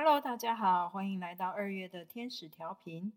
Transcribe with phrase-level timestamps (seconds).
[0.00, 3.12] Hello，大家好，欢迎来到二月的天使调频。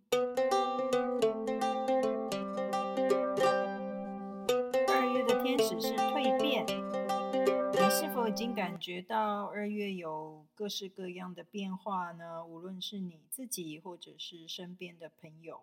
[4.87, 12.43] 二月的天使是蜕变，你是否已经感觉到二月有各式各样的变化呢？
[12.43, 15.61] 无论是你自己，或者是身边的朋友，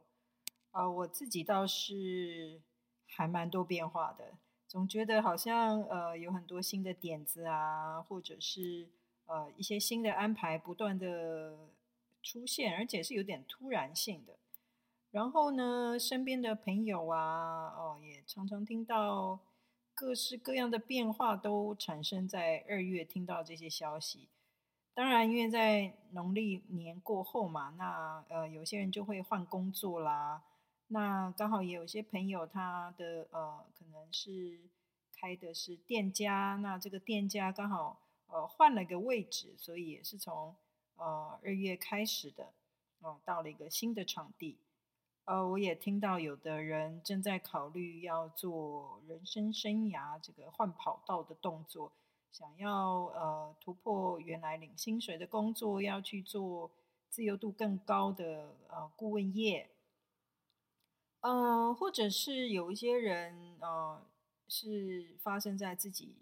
[0.71, 2.61] 啊、呃，我自己倒是
[3.09, 4.35] 还蛮多变化的，
[4.69, 8.87] 总觉得好像呃有很多新的点子啊，或者是。
[9.29, 11.69] 呃，一些新的安排不断的
[12.23, 14.39] 出现，而且是有点突然性的。
[15.11, 19.39] 然后呢，身边的朋友啊，哦，也常常听到
[19.95, 24.29] 各式各样的变化都产生在二月，听到这些消息。
[24.95, 30.43] 当然，因为在农历年过后嘛，那呃，有些人就会换工作啦。
[30.89, 34.59] 那刚好也有些朋友，他的呃，可能是
[35.15, 38.01] 开的是店家，那这个店家刚好。
[38.29, 40.55] 呃，换了个位置，所以也是从
[40.97, 42.53] 呃二月开始的，
[43.01, 44.59] 哦、到了一个新的场地。
[45.25, 51.93] 呃，我也听到有的人正在考虑要做人生生涯这个换跑道的动作，
[52.31, 56.71] 想要呃突破原来领薪水的工作，要去做
[57.11, 59.71] 自由度更高的呃顾问业。
[61.21, 64.03] 呃，或者是有一些人呃
[64.49, 66.15] 是发生在自己。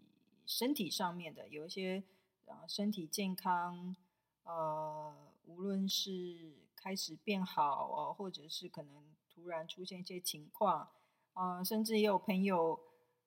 [0.47, 2.05] 身体上面的有一些
[2.47, 3.97] 啊，身体健康，
[4.45, 5.13] 呃，
[5.47, 10.89] 无论是开始变好哦，或者是可能突然出现一些情况
[11.33, 12.79] 啊，甚至也有朋友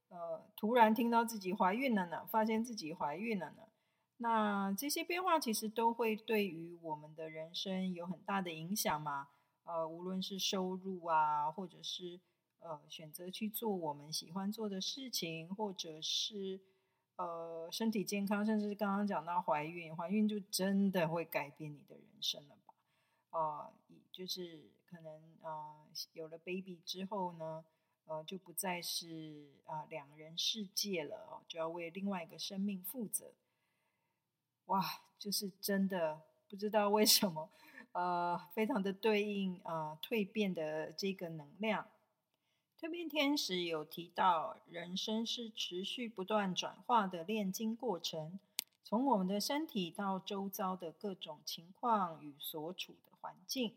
[0.08, 3.64] 呃，突然听到自己怀孕了呢，发现自己怀孕了呢。
[4.18, 9.28] 那这些变化其实都会对于我们的人生有很大的影响嘛。
[9.66, 12.22] 呃，无论是收入啊，或者是
[12.60, 16.62] 呃，选择去做我们喜欢做的事情，或者是。
[17.20, 22.74] 呃，身体健康，甚至是刚刚讲到怀孕，怀孕就真的会改变你的人生了吧？
[23.32, 23.74] 呃，
[24.10, 25.76] 就是可能呃
[26.14, 27.66] 有了 baby 之后呢，
[28.06, 33.34] 呃，就不再是啊、两人世界了，就要为另外一个生命负责。
[34.68, 34.82] 哇，
[35.18, 37.50] 就是真的不知道为什么，
[37.92, 41.86] 呃，非常的对应啊、蜕变的这个能量。
[42.82, 48.40] 蜕变天使有提到，人生是持续不断转化的炼金过程，
[48.86, 53.74] 从我们的身体到周遭的各种情况与所处的环境。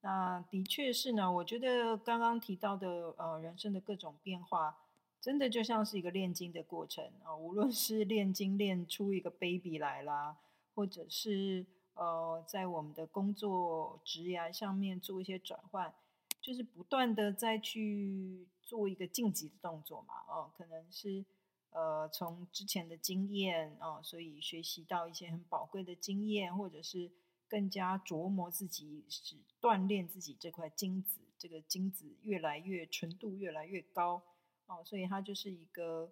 [0.00, 4.78] 那的确是呢，我觉得刚刚提到的呃，人生的各种变化，
[5.20, 10.36] 真的就像是一个炼金的过程啊、呃，无论是炼金炼出一个 baby 来啦，
[10.76, 15.92] 或者是呃，在我们的工作职涯上面做一些转换。
[16.42, 21.24] 就是不断的再去做一个晋级的动作嘛，哦，可能是
[21.70, 27.10] 呃从之前的经验哦，所以学习到一些很宝贵的经验，或者是
[27.48, 34.20] 更加琢磨自己，是锻炼自己这块金子，这个金子越来越纯度越来越高
[34.66, 36.10] 哦，所以它就是一个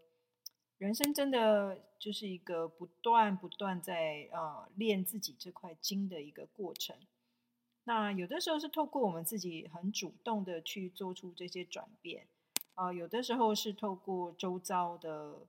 [0.78, 6.96] 人生真的就是一个不断不断在呃练自己这块金的一个过程。
[7.90, 12.24] 那有的时候是透过我们自己很主动的去做出这些转变，
[12.74, 15.40] 啊、呃，有的时候是透过周遭的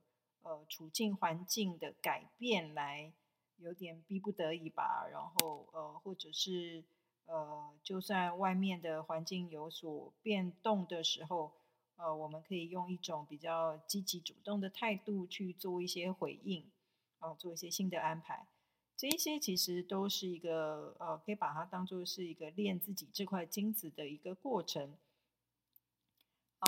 [0.42, 3.12] 呃处境环境的改变来
[3.58, 6.82] 有点逼不得已吧，然后呃或者是
[7.26, 11.52] 呃就算外面的环境有所变动的时候，
[11.94, 16.68] 呃我们可以用一种比较积极主动的态度去做一些回应，
[17.20, 18.48] 啊、呃，做一些新的安排。
[18.94, 24.94] 这些其实都是一个呃，可以把它当做是一个练自己这块金子的一个过程。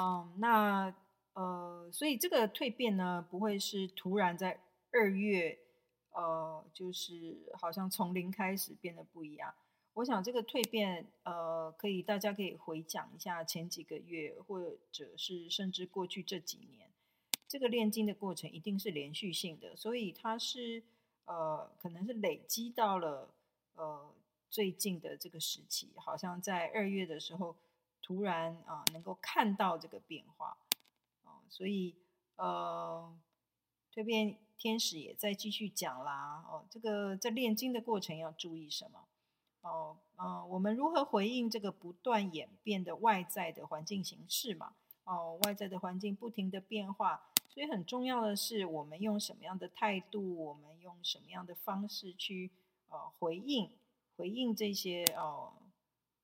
[0.00, 0.92] 嗯，那
[1.34, 4.58] 呃，所以这个蜕变呢，不会是突然在
[4.90, 5.56] 二月，
[6.10, 9.54] 呃，就是好像从零开始变得不一样。
[9.92, 14.60] 我想这个蜕变，呃，可以大家可以回讲一下前几个月，或
[14.90, 16.90] 者是甚至过去这几年，
[17.46, 20.82] 这个炼金的过程一定是连续性的，所以它是。
[21.26, 23.28] 呃，可能是累积到了
[23.74, 24.12] 呃
[24.50, 27.56] 最近的这个时期，好像在二月的时候，
[28.02, 30.56] 突然啊、能够看到这个变化，
[31.24, 31.94] 啊、所以
[32.36, 33.10] 呃
[33.92, 39.04] 蜕变天使也在继续讲啦，哦、这个在炼金的过程要注意什么？
[39.62, 44.74] 哦、嗯，我们如何回应这个不断演变的外在的环境形势嘛？
[45.04, 47.30] 哦、外在的环境不停的变化。
[47.54, 52.50] 所以很重要的是，我们用什么样的态度，我们用什么样的方式去
[52.88, 53.70] 呃回应
[54.16, 55.52] 回应这些呃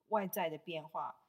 [0.09, 1.21] 外在的变化，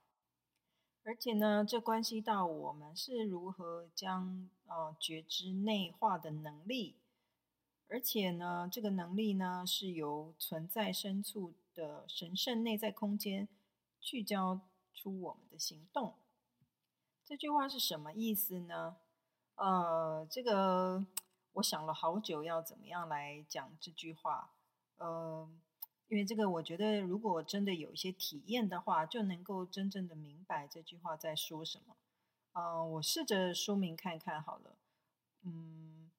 [1.03, 6.95] 而且呢，这关系到我们是如何将呃觉知内化的能力，
[7.87, 13.47] 而且呢，这个能力呢是由存在深处的神圣内在空间
[13.99, 14.61] 聚焦
[14.95, 16.15] 出我们的行动。
[17.23, 18.97] 这句话是什么意思呢？
[19.55, 21.05] 呃，这个
[21.53, 24.51] 我想了好久，要怎么样来讲这句话。
[24.97, 25.49] 呃，
[26.07, 31.95] 因为这个，我觉得如果真的有一些体验的话，就能够真正的明白这句话在说什么。
[32.53, 34.75] 呃，我试着说明看看好了。
[35.43, 36.11] 嗯，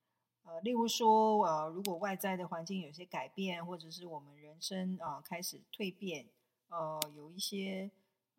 [0.44, 6.28] 呃，例如说，呃，如果外在的环境有些改变，或者是我们人生啊，开始蜕变，
[6.68, 7.90] 呃，有一些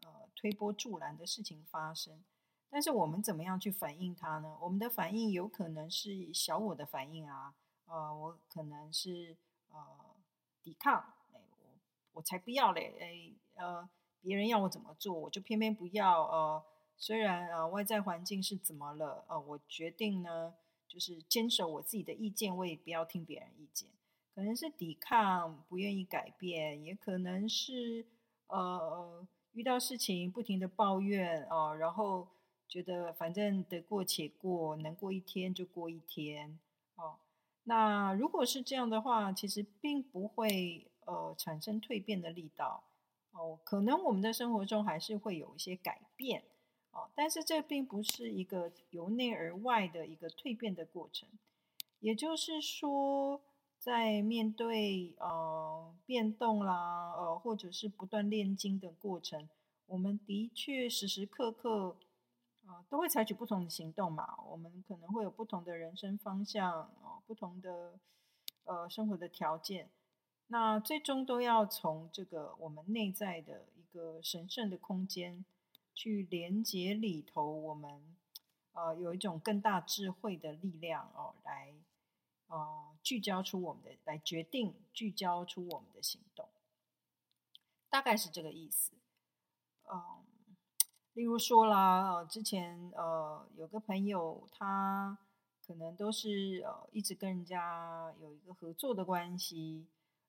[0.01, 2.23] 呃推波助澜的事情发生。
[2.73, 4.57] 但是我们怎么样去反应它呢？
[4.59, 7.53] 我们的反应有可能是小我的反应啊，
[7.85, 9.37] 呃，我可能是
[9.69, 9.77] 呃
[10.63, 11.67] 抵抗，哎，我
[12.13, 13.87] 我才不要嘞，哎，呃，
[14.21, 16.23] 别人要我怎么做，我就偏偏不要。
[16.23, 16.63] 呃，
[16.97, 20.55] 虽然呃外在环境是怎么了，呃，我决定呢，
[20.87, 23.87] 就是坚守我自己的意见，我也不要听别人意见。
[24.33, 28.07] 可能是抵抗，不愿意改变，也可能是
[28.47, 32.29] 呃遇到事情不停的抱怨啊，然后。
[32.67, 36.57] 觉得反正得过且过，能过一天就过一天
[36.95, 37.17] 哦。
[37.65, 42.83] 那如果是这样的话，其实并不会呃产生蜕变的力道
[43.31, 43.59] 哦。
[43.63, 46.43] 可能我们的生活中还是会有一些改变
[46.91, 51.29] 哦，但是这并不是一个由内而外的一个蜕变的过程。
[51.99, 53.39] 也就是说，
[53.77, 59.47] 在面对呃变动啦，呃或者是不断炼金的过程，
[59.85, 61.97] 我们的确时时刻刻。
[62.65, 64.37] 啊，都会采取不同的行动嘛。
[64.43, 67.99] 我们可能会有不同的人生方向，哦，不同的
[68.63, 69.89] 呃生活的条件。
[70.47, 75.43] 那最终都要从这个我们内在的一个神圣的空间
[75.93, 78.15] 去连接里头，我们
[78.71, 81.73] 呃有一种更大智慧的力量哦，来
[82.47, 86.47] 呃聚焦出我们的，来决定聚焦出我们的行动，
[87.89, 88.93] 大概是这个意思，
[89.91, 90.22] 嗯。
[91.13, 95.15] 例如说啦，呃，之前呃有个朋友，他
[95.63, 99.85] 可能都是呃一直跟人家有一个合作的关系，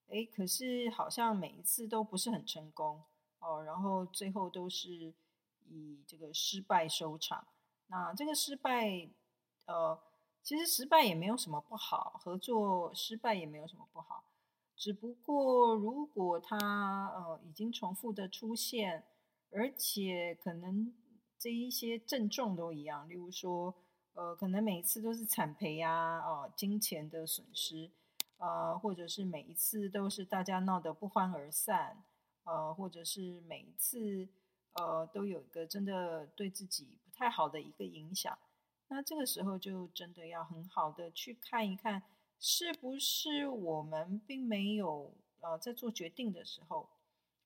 [0.09, 3.03] 诶，可是好像每一次都不是很成功
[3.39, 5.15] 哦，然后最后都是
[5.67, 7.47] 以这个失败收场。
[7.87, 9.09] 那这个失败，
[9.65, 9.99] 呃，
[10.43, 14.25] 其实失败也没有什么不好，合作失败也没有什么不好，
[14.77, 19.03] 只不过如果他呃已经重复的出现。
[19.57, 20.93] 而且可能
[21.39, 23.73] 这一些症状都一样，例如说，
[24.15, 27.89] 呃，可能每一次都是惨赔呀，啊、呃，金钱的损失，
[28.39, 32.03] 呃，或者是每一次都是大家闹得不欢而散，
[32.43, 34.29] 呃，或者是每一次，
[34.73, 38.37] 呃，都有一个真的对自己不太好的一个影响。
[38.89, 42.03] 那这个时候就真的要很好的去看一看，
[42.41, 46.89] 是不是我们并没有呃在做决定的时候，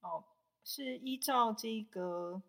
[0.00, 0.24] 哦、
[0.70, 2.42] 是依照这个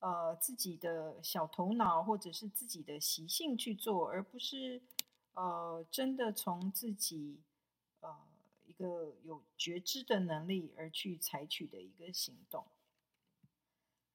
[0.00, 4.82] 呃自己的小头脑或者是自己的习性去做，而不是
[5.34, 7.38] 呃真的从自己
[8.00, 8.12] 呃
[8.66, 12.64] 一个有觉知的能力而去采取的一个行动。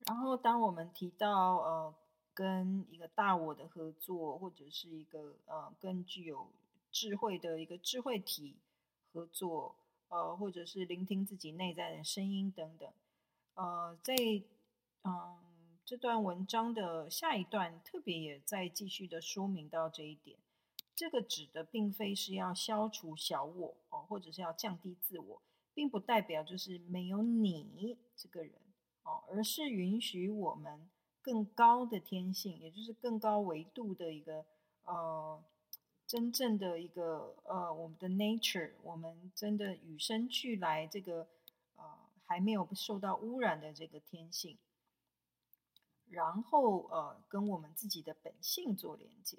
[0.05, 1.95] 然后，当我们提到呃
[2.33, 6.49] 跟一个大我的合作，或者是一个呃更具有
[6.91, 8.57] 智慧的一个智慧体
[9.13, 9.77] 合作，
[10.09, 12.89] 呃，或者是聆听自己内在的声音等等。
[13.57, 14.13] 呃，在
[15.03, 15.35] 嗯
[15.83, 20.37] 这段文章的下一段，特别也在继续的说明到这一点。
[20.93, 25.41] 这个指的并非是要消除小我哦，或者是要降低自我，
[25.73, 28.53] 并不代表就是没有你这个人
[29.01, 30.87] 哦，而是允许我们
[31.23, 34.45] 更高的天性，也就是更高维度的一个
[34.83, 35.43] 呃
[36.05, 41.27] 真正的一个呃我们的 nature，我们真的与生俱来这个。
[42.27, 44.57] 还没有受到污染的这个天性，
[46.09, 49.37] 然后呃，跟我们自己的本性做连接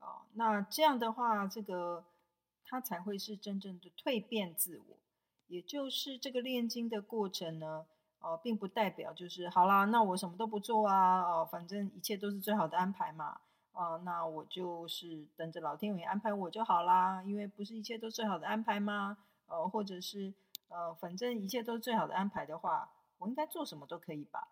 [0.00, 2.04] 啊、那这样的话，这个
[2.64, 4.96] 它才会是真正的蜕变自我。
[5.46, 7.86] 也就是这个炼金的过程呢，
[8.18, 13.40] 呃，并不代表就是好啦，那我什么都不做啊，哦、呃，反正一切都是最好的安排嘛，
[13.72, 19.16] 啊、那我就是等着老天爷安排我就好啦，因为不是一切都最好的安排吗？
[19.46, 20.34] 呃，或者是。
[20.70, 24.48] 呃，反正一切都是最好的安排的话，我应该做什么都可以吧？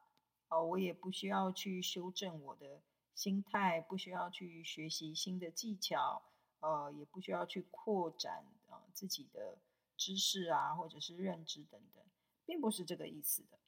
[0.49, 2.81] 呃，我也不需要去修正我的
[3.15, 6.21] 心态，不需要去学习新的技巧，
[6.61, 9.59] 呃，也不需要去扩展呃自己的
[9.97, 12.05] 知识啊，或者是认知等等，
[12.45, 13.59] 并不是这个意思的。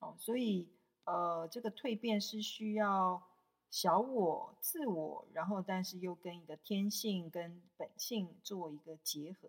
[0.00, 0.68] 哦，所以
[1.04, 3.22] 呃，这个蜕变是需要
[3.70, 9.48] 小我、自我，然后但是又跟一个天性、跟本性做一个结合，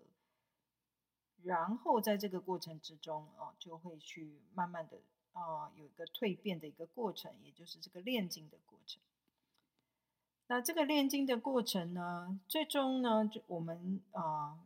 [1.43, 4.97] 然后在这个过程之中啊，就会去慢慢的
[5.33, 9.01] 啊有一个蜕变的一个过程，也就是这个炼金的过程。
[10.47, 14.59] 那这个炼金的过程呢，最终呢，就我们啊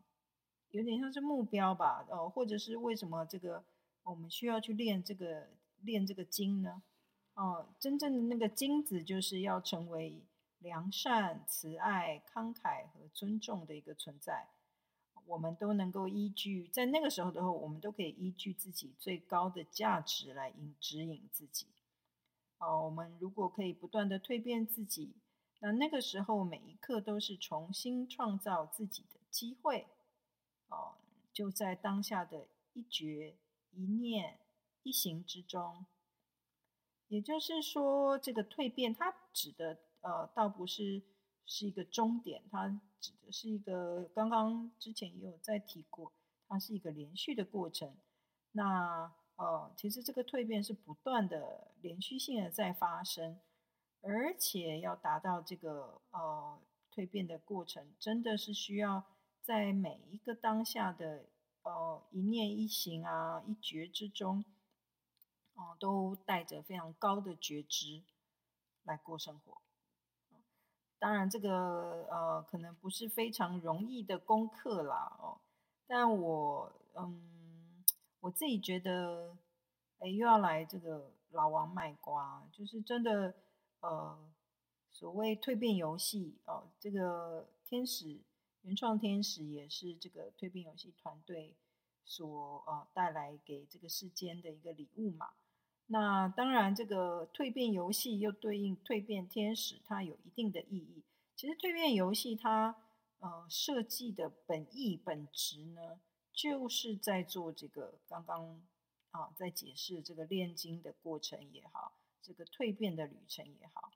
[0.71, 3.63] 有点像是目标吧，哦，或者是为什么这个
[4.03, 5.47] 我们需要去炼这个
[5.81, 6.81] 炼这个金呢？
[7.35, 10.21] 哦，真正的那个金子就是要成为
[10.59, 14.47] 良善、慈爱、慷慨和尊重的一个存在。
[15.27, 21.67] 我们都能够依据在那个时候的话，我们都可以依据自己最高的价值来引指引自己。
[22.59, 25.13] 哦，我们如果可以不断的蜕变自己，
[25.59, 29.85] 那那个时候每一刻都是重新创造自己的机会。
[30.69, 30.95] 哦，
[31.31, 33.35] 就在当下的一觉
[33.71, 34.39] 一念
[34.83, 35.85] 一行之中。
[37.09, 41.01] 也就是说，这个蜕变，它指的呃，倒不是
[41.47, 42.67] 是一个终点，它
[42.99, 46.11] 指的是一个刚刚之前也有在提过，
[46.47, 47.97] 它是一个连续的过程。
[48.51, 53.39] 那呃，其实这个蜕变是不断的连续性的在发生，
[54.01, 56.61] 而且要达到这个呃
[56.93, 59.03] 蜕变的过程，真的是需要
[59.41, 61.25] 在每一个当下的
[61.63, 64.43] 呃一念一行啊一觉之中。
[65.53, 68.03] 哦，都带着非常高的觉知
[68.83, 69.59] 来过生活。
[70.99, 75.15] 当然，这个呃，可能不是非常容易的功课啦。
[75.19, 75.37] 哦，
[75.85, 77.83] 但我嗯，
[78.19, 79.37] 我自己觉得，
[79.99, 83.35] 哎，又要来这个老王卖瓜，就是真的
[83.81, 84.17] 呃，
[84.89, 88.19] 所谓蜕变游戏哦，这个天使
[88.63, 91.55] 原创天使也是这个蜕变游戏团队
[92.03, 95.29] 所呃带来给这个世间的一个礼物嘛。
[95.89, 101.03] 那当然，这个蜕变游戏又对应蜕变天使，它有一定的意义。
[101.35, 102.75] 其实蜕变游戏它
[103.19, 105.99] 呃设计的本意本质呢，
[106.33, 108.61] 就是在做这个刚刚
[109.11, 113.91] 啊在解释这个炼金的过程也好，这个蜕变的旅程也好，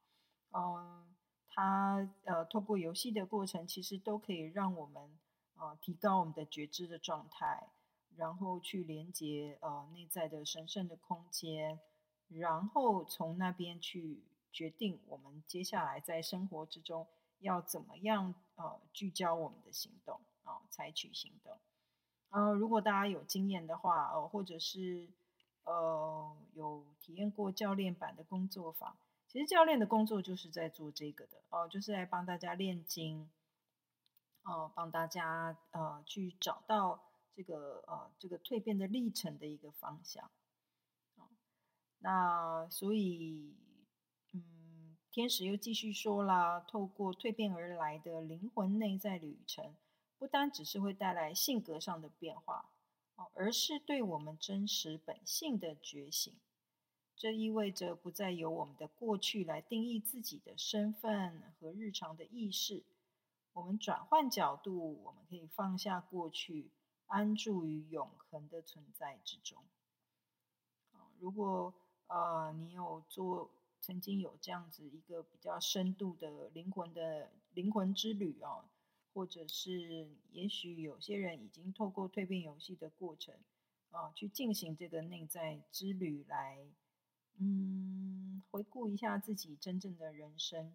[0.51, 1.07] 嗯、呃，
[1.49, 5.19] 它呃透过游戏的过程，其实都可以让我们
[5.55, 7.67] 啊、提高我们的觉知的状态。
[8.17, 11.79] 然后去连接呃内在的神圣的空间，
[12.27, 17.07] 然后从那边去决定我们接下来在生活之中
[17.39, 21.57] 要怎么样呃聚焦我们的行动啊、呃，采取行动。
[22.29, 25.07] 呃，如果大家有经验的话，呃，或者是
[25.63, 28.95] 呃有体验过教练版的工作坊，
[29.27, 33.29] 其实教练的工作就是在做这个的哦、就是来帮大家炼金，
[34.43, 37.01] 哦、呃，帮大家呃去找到。
[37.33, 40.29] 这个呃，这个蜕变的历程的一个方向
[41.15, 41.29] 啊，
[41.99, 43.55] 那所以，
[44.33, 49.75] 嗯，天使又继续说啦，透过蜕变而来的灵魂内在旅程，
[50.17, 52.69] 不单只是会带来性格上的变化，
[53.33, 56.33] 而是对我们真实本性的觉醒。
[57.15, 62.83] 这意味着不再由我们的过去来定义自己的身份和日常的意识，
[63.53, 66.71] 我们转换角度，我们可以放下过去。
[67.11, 69.61] 安住于永恒的存在之中。
[71.19, 71.73] 如果
[72.07, 73.51] 呃你有做，
[73.81, 78.63] 曾经有这样子一个比较深度的灵魂的灵魂之旅哦，
[79.13, 83.35] 或者是也许有些人已经透过蜕变游戏的过程
[83.91, 86.65] 啊，去进行这个内在之旅来，
[87.39, 90.73] 嗯，回顾一下自己真正的人生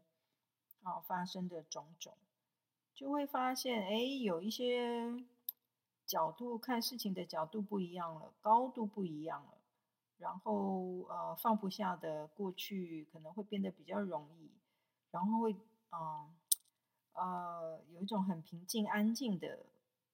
[0.83, 2.13] 啊发生的种种，
[2.95, 5.25] 就会发现哎有一些。
[6.07, 9.59] 角度看事情的角度不一样了，高度不一样了，
[10.19, 14.51] 然后呃放不下的过去可能会变得比较容易，
[15.11, 15.53] 然后会
[15.91, 16.35] 嗯
[17.13, 19.67] 呃，有一种很平静安静的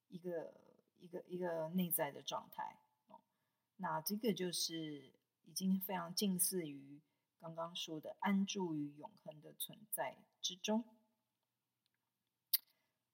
[0.09, 0.55] 一个
[0.99, 2.77] 一个一个内在的状态，
[3.09, 3.21] 哦，
[3.77, 5.13] 那这个就是
[5.45, 7.01] 已经非常近似于
[7.41, 10.85] 刚刚说的安住于永恒的存在之中。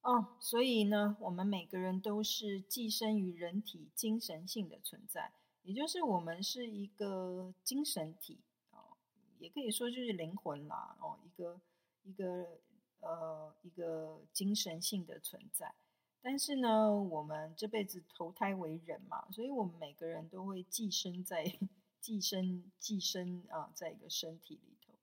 [0.03, 5.33] 哦，所以呢，我们每个人都是寄生于人体精神性的存在，
[5.65, 8.39] 也就是我们是一个精神体
[8.71, 8.97] 哦，
[9.39, 11.61] 也可以说就是灵魂啦哦，一个
[12.05, 12.59] 一个
[13.01, 15.75] 呃一个精神性的存在。
[16.23, 21.45] 但是呢，我们这辈子投胎为人嘛，所以我们每个人都会寄生在
[22.01, 24.95] 寄生寄生啊，在一个身体里头。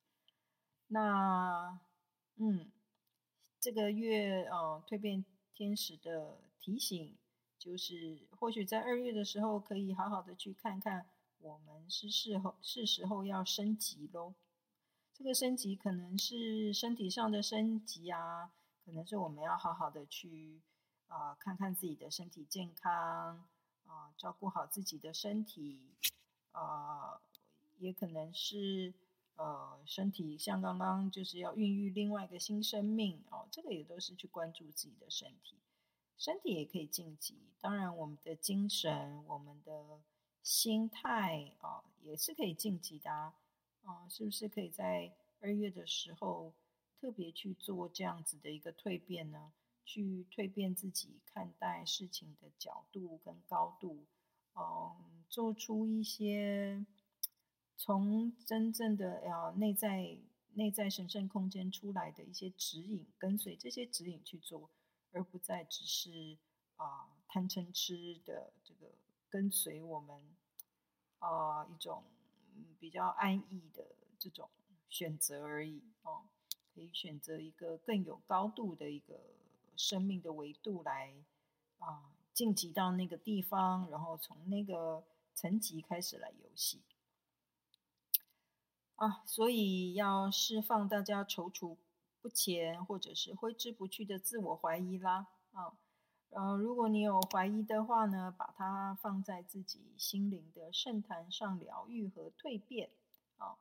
[0.88, 1.80] 那
[2.38, 2.72] 嗯。
[3.66, 7.16] 这个月，呃，蜕变天使的提醒
[7.58, 11.08] 就是，或许在二月的时候，可以好好的去看看，
[11.40, 14.36] 我们是时候是时候要升级喽。
[15.16, 18.52] 这个升级可能是身体上的升级啊，
[18.86, 20.62] 可能是我们要好好的去
[21.08, 23.44] 啊、看看自己的身体健康
[23.88, 25.82] 啊、照顾好自己的身体
[26.52, 27.20] 啊、
[27.80, 28.94] 也可能是
[29.36, 35.56] 呃身体像刚刚就是要孕育另外一个新生命哦，这个也都是去关注自己的身体，
[36.18, 40.02] 身体也可以晋级，当然我们的精神，我们的。
[40.46, 46.54] 心态啊，也是可以晋级的啊，是不是可以在二月的时候
[47.02, 49.52] 特别去做这样子的一个蜕变呢？
[49.84, 54.06] 去蜕变自己看待事情的角度跟高度，
[54.54, 56.86] 嗯，做出一些
[57.78, 60.18] 从真正的啊内在
[60.54, 64.70] 内在神圣空间出来的一些指引，跟随这些指引去做，
[65.12, 66.38] 而不再只是
[66.78, 68.92] 啊贪嗔痴的这个。
[69.28, 70.24] 跟随我们
[71.20, 72.06] 啊、一种
[72.80, 73.84] 比较安逸的
[74.18, 74.50] 这种
[74.88, 76.24] 选择而已哦，
[76.74, 79.20] 可以选择一个更有高度的一个
[79.76, 81.14] 生命的维度来
[81.80, 85.04] 啊晋级到那个地方，然后从那个
[85.34, 86.82] 层级开始来游戏
[88.96, 91.78] 啊，所以要释放大家踌躇
[92.22, 95.78] 不前或者是挥之不去的自我怀疑啦啊。
[96.30, 102.90] 然后，如果你有怀疑的话呢，把它放在自己心灵的圣坛上疗愈和蜕变
[103.38, 103.56] 啊，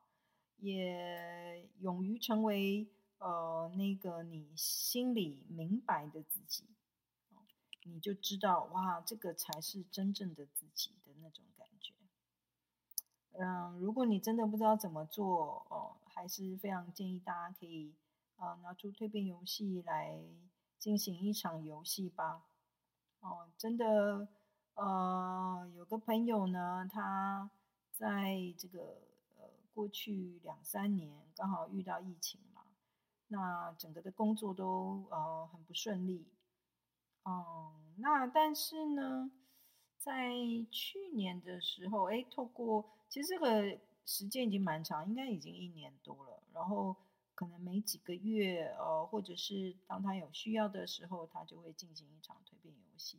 [0.57, 2.87] 也勇于成为
[3.19, 6.65] 呃那个你心里明白的自己，
[7.83, 11.93] 你就知道哇，这个才是真正的自己的那种感觉。
[13.37, 17.93] 嗯，如果你真的不知道怎么做哦，还是非常建议大家可以
[18.37, 20.17] 啊拿出蜕变游戏来
[20.79, 22.43] 进行一场游戏吧。
[23.19, 24.27] 哦，真的，
[24.75, 27.49] 呃，有个朋友呢，他
[27.91, 29.01] 在这个
[29.37, 32.61] 呃过去两三年刚好遇到疫情嘛，
[33.27, 36.27] 那整个的工作都呃很不顺利，
[37.23, 39.31] 嗯，那但是呢，
[40.05, 40.29] 在
[40.69, 46.95] 去年的时候，哎，透过其实这个时间已经蛮长，应该已经一年多了，然后
[47.33, 53.17] 可能每几个月，呃，或者是当他有需要的时候，他就会进行一场蜕变游戏。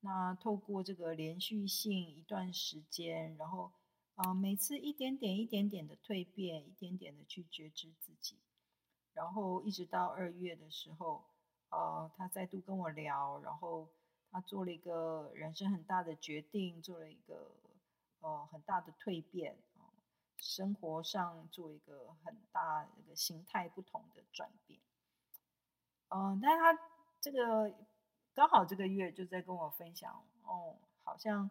[0.00, 3.70] 那透过这个连续性一段时间，然后
[4.14, 8.36] 啊、每次一点点、一点点的蜕变，一点点的去觉知自己，
[9.12, 11.22] 然后一直到二月的时候，
[11.68, 13.86] 呃，他再度跟我聊，然后
[14.30, 17.50] 他做了一个人生很大的决定，做了一个
[18.20, 19.80] 呃很大的蜕变、呃，
[20.38, 24.80] 生活上做一个很大一个形态不同的转变，
[26.08, 26.82] 嗯、呃，但他
[27.20, 27.74] 这个。
[28.36, 31.48] 刚好这个月就在跟我分享哦，好像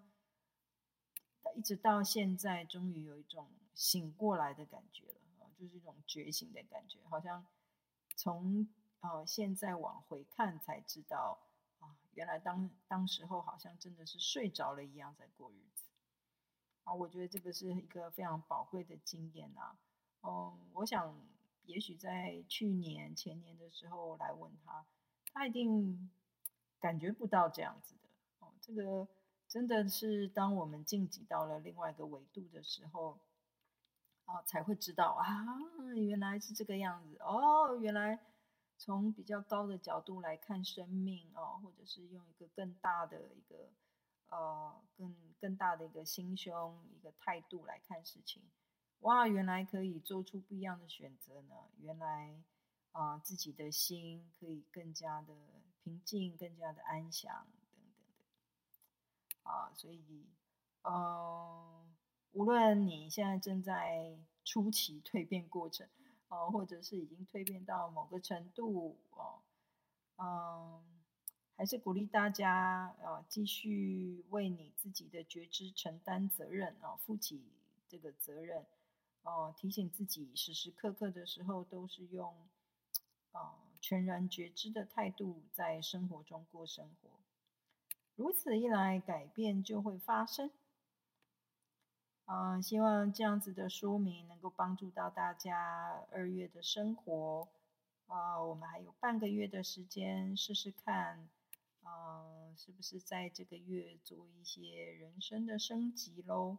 [1.55, 7.43] 一直到现在，终于有一种醒过来的感觉了，就是一种觉醒的感觉，好像
[8.15, 8.67] 从
[8.99, 11.39] 呃现在往回看才知道，
[12.15, 15.83] 原来当当时候好像真的是睡着了一样在过日子。
[16.83, 19.77] 啊，我觉得这个是一个非常宝贵的经验啊，
[20.23, 21.15] 嗯，我想
[21.65, 24.85] 也许在去年前年的时候来问他，
[25.31, 26.09] 他一定。
[26.77, 28.09] 感觉不到这样子的。
[28.37, 29.07] 哦，这个
[29.47, 33.17] 真的是当我们晋级到了另外一个维度的时候，
[34.25, 35.25] 啊，才会知道啊，
[35.95, 37.17] 原来是这个样子。
[37.21, 38.19] 哦，原来
[38.77, 43.69] 从比较高的角度来看生命哦，或者是用一个更大的一个
[44.29, 48.43] 呃更更大的一个心胸一个态度来看事情，
[48.99, 52.41] 哇，原来可以做出不一样的选择呢，原来
[52.91, 55.33] 啊，自己的心可以更加的。
[55.85, 60.25] 平静，更加的安详，等等的，啊，所以，
[60.81, 61.95] 嗯，
[62.31, 65.87] 无论你现在正在初期蜕变过程，
[66.35, 69.39] 哦，或者是已经蜕变到某个程度，哦，
[70.17, 70.83] 嗯，
[71.55, 77.41] 还是鼓励大家，啊，继续为你自己的觉知承担责任，啊，负起
[77.87, 78.65] 这个责任，
[79.23, 82.33] 哦，提醒自己，时时刻刻的时候都是用，
[83.31, 83.61] 啊。
[83.81, 87.09] 全然觉知的态度，在生活中过生活，
[88.15, 90.49] 如此一来，改变就会发生。
[92.25, 97.47] 啊、呃，希望这样子的说明能够帮助到大家二月的生活。
[98.07, 101.27] 啊、我们还有半个月的时间，试试看，
[101.83, 106.57] 啊、是不是在这个月做一些人生的升级喽？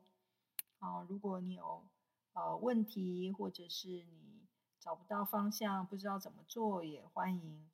[0.78, 1.84] 啊、如果你有
[2.32, 4.36] 呃问题，或者是你。
[4.78, 7.68] 找不到方向，不知道怎么做，也欢迎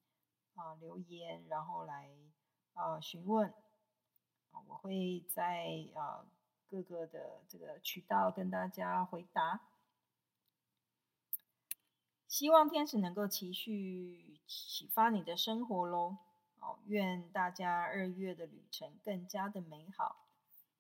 [0.55, 2.09] 啊、留言，然后来
[2.73, 3.53] 啊、呃、询问
[4.51, 6.27] 啊，我会在啊、呃、
[6.73, 9.61] 各个的这个渠道跟大家回答。
[12.27, 16.17] 希望天使能够持续启发你的生活喽。
[16.59, 20.25] 好，愿大家二月的旅程更加的美好。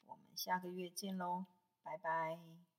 [0.06, 1.44] 我们下个月见喽，
[1.82, 2.71] 拜拜。